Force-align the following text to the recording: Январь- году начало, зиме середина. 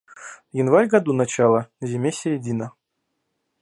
Январь- 0.51 0.87
году 0.87 1.13
начало, 1.13 1.69
зиме 1.79 2.11
середина. 2.11 2.71